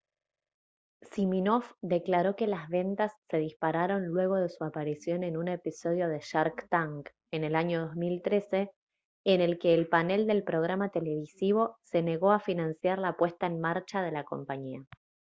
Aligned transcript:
siminoff 1.11 1.73
declaró 1.83 2.35
que 2.35 2.47
las 2.47 2.69
ventas 2.69 3.11
se 3.29 3.37
dispararon 3.37 4.07
luego 4.07 4.37
de 4.37 4.49
su 4.49 4.63
aparición 4.63 5.23
en 5.23 5.37
un 5.37 5.47
episodio 5.47 6.09
de 6.09 6.19
shark 6.21 6.67
tank 6.69 7.09
en 7.31 7.43
el 7.43 7.55
año 7.55 7.81
2013 7.81 8.71
en 9.25 9.41
el 9.41 9.59
que 9.59 9.75
el 9.75 9.87
panel 9.87 10.25
del 10.25 10.43
programa 10.43 10.89
televisivo 10.89 11.77
se 11.83 12.01
negó 12.01 12.31
a 12.31 12.39
financiar 12.39 12.97
la 12.97 13.15
puesta 13.15 13.45
en 13.45 13.59
marcha 13.61 14.01
de 14.01 14.09
la 14.11 14.23
compañía 14.23 14.87